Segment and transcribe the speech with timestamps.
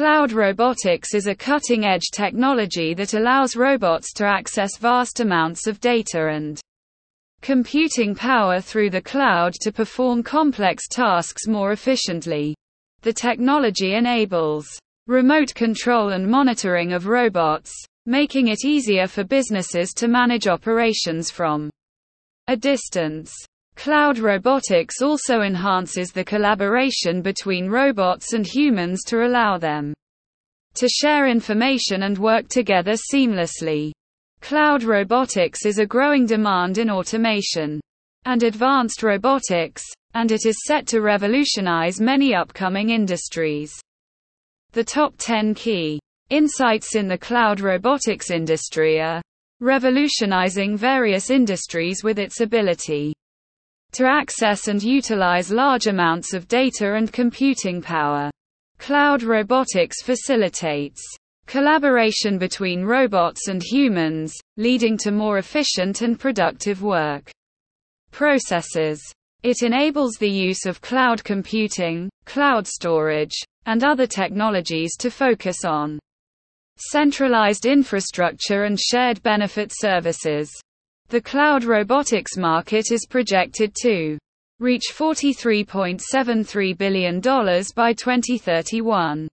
[0.00, 6.28] Cloud robotics is a cutting-edge technology that allows robots to access vast amounts of data
[6.28, 6.58] and
[7.42, 12.56] computing power through the cloud to perform complex tasks more efficiently.
[13.02, 14.66] The technology enables
[15.06, 17.70] remote control and monitoring of robots,
[18.06, 21.68] making it easier for businesses to manage operations from
[22.48, 23.34] a distance.
[23.80, 29.94] Cloud robotics also enhances the collaboration between robots and humans to allow them
[30.74, 33.90] to share information and work together seamlessly.
[34.42, 37.80] Cloud robotics is a growing demand in automation
[38.26, 43.72] and advanced robotics, and it is set to revolutionize many upcoming industries.
[44.72, 49.22] The top 10 key insights in the cloud robotics industry are
[49.60, 53.14] revolutionizing various industries with its ability
[53.92, 58.30] to access and utilize large amounts of data and computing power.
[58.78, 61.02] Cloud robotics facilitates
[61.46, 67.30] collaboration between robots and humans, leading to more efficient and productive work
[68.12, 69.02] processes.
[69.42, 73.34] It enables the use of cloud computing, cloud storage,
[73.66, 75.98] and other technologies to focus on
[76.76, 80.50] centralized infrastructure and shared benefit services.
[81.10, 84.16] The cloud robotics market is projected to
[84.60, 89.28] reach $43.73 billion by 2031.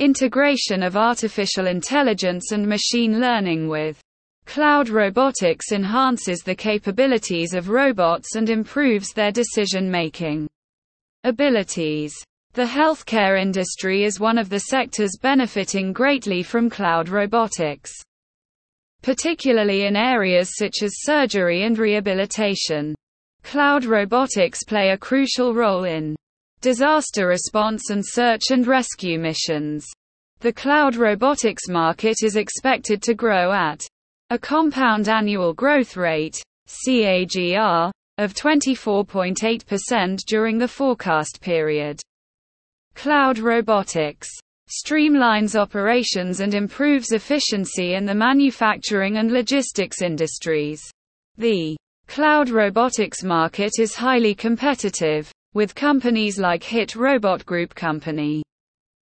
[0.00, 4.00] Integration of artificial intelligence and machine learning with
[4.46, 10.48] cloud robotics enhances the capabilities of robots and improves their decision making
[11.22, 12.12] abilities.
[12.54, 17.92] The healthcare industry is one of the sectors benefiting greatly from cloud robotics
[19.02, 22.94] particularly in areas such as surgery and rehabilitation.
[23.42, 26.14] Cloud robotics play a crucial role in
[26.60, 29.86] disaster response and search and rescue missions.
[30.40, 33.82] The cloud robotics market is expected to grow at
[34.30, 42.00] a compound annual growth rate, CAGR, of 24.8% during the forecast period.
[42.94, 44.28] Cloud robotics
[44.70, 50.80] streamlines operations and improves efficiency in the manufacturing and logistics industries.
[51.36, 51.76] The
[52.06, 58.42] cloud robotics market is highly competitive, with companies like HIT Robot Group Company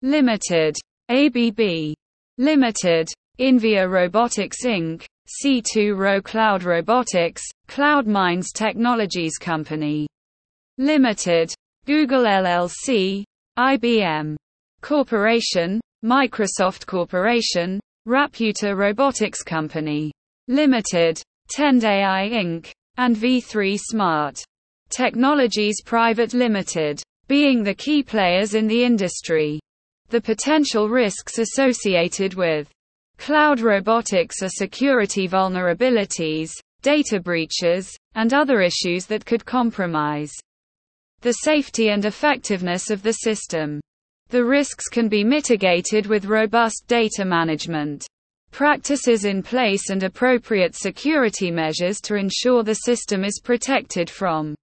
[0.03, 0.77] Limited,
[1.09, 1.95] ABB
[2.39, 3.09] Limited,
[3.41, 5.05] Invia Robotics Inc.,
[5.45, 10.07] C2RO Cloud Robotics, Cloud Minds Technologies Company
[10.79, 11.53] Limited,
[11.87, 13.25] Google LLC,
[13.59, 14.37] IBM
[14.81, 20.13] Corporation, Microsoft Corporation, Rapyuta Robotics Company
[20.47, 24.43] Limited, Tend AI Inc., and V3 Smart
[24.91, 29.61] Technologies Private Limited, being the key players in the industry.
[30.09, 32.71] The potential risks associated with
[33.19, 36.51] cloud robotics are security vulnerabilities,
[36.81, 40.33] data breaches, and other issues that could compromise
[41.21, 43.81] the safety and effectiveness of the system.
[44.31, 48.07] The risks can be mitigated with robust data management.
[48.51, 54.55] Practices in place and appropriate security measures to ensure the system is protected from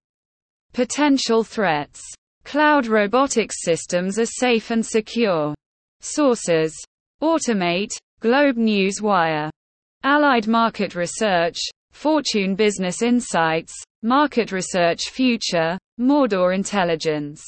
[0.72, 2.00] potential threats.
[2.44, 5.52] Cloud robotics systems are safe and secure.
[6.00, 6.72] Sources.
[7.20, 9.50] Automate, Globe News Wire,
[10.04, 11.56] Allied Market Research,
[11.92, 17.42] Fortune Business Insights, Market Research Future, Mordor Intelligence.